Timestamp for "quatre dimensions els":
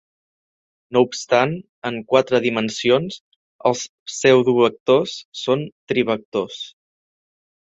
2.13-3.85